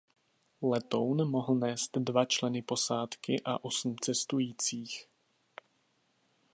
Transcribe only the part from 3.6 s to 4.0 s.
osm